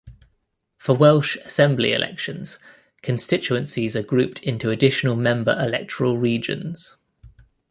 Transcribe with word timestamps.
For 0.77 0.95
Welsh 0.95 1.35
Assembly 1.45 1.93
elections, 1.93 2.57
constituencies 3.03 3.95
are 3.95 4.01
grouped 4.01 4.41
into 4.41 4.71
additional 4.71 5.15
member 5.15 5.51
electoral 5.59 6.17
regions. 6.17 6.97